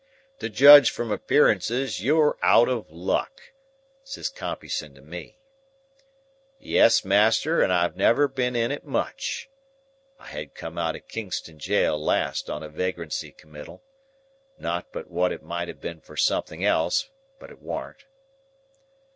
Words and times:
"'To 0.39 0.49
judge 0.49 0.89
from 0.89 1.11
appearances, 1.11 2.01
you're 2.03 2.35
out 2.41 2.67
of 2.67 2.89
luck,' 2.89 3.53
says 4.03 4.29
Compeyson 4.29 4.95
to 4.95 5.01
me. 5.03 5.37
"'Yes, 6.57 7.05
master, 7.05 7.61
and 7.61 7.71
I've 7.71 7.95
never 7.95 8.27
been 8.27 8.55
in 8.55 8.71
it 8.71 8.83
much.' 8.83 9.47
(I 10.17 10.25
had 10.25 10.55
come 10.55 10.79
out 10.79 10.95
of 10.95 11.07
Kingston 11.07 11.59
Jail 11.59 12.03
last 12.03 12.49
on 12.49 12.63
a 12.63 12.67
vagrancy 12.69 13.31
committal. 13.31 13.83
Not 14.57 14.91
but 14.91 15.11
what 15.11 15.31
it 15.31 15.43
might 15.43 15.67
have 15.67 15.79
been 15.79 16.01
for 16.01 16.17
something 16.17 16.65
else; 16.65 17.11
but 17.37 17.51
it 17.51 17.61
warn't.) 17.61 18.05